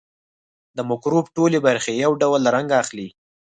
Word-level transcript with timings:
د 0.75 0.77
مکروب 0.89 1.25
ټولې 1.35 1.59
برخې 1.67 1.91
یو 2.03 2.11
ډول 2.21 2.41
رنګ 2.55 2.69
اخلي. 2.81 3.07